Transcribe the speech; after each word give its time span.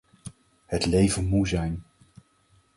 Het 0.65 0.85
leven 0.85 1.25
moe 1.25 1.47
zijn. 1.47 1.83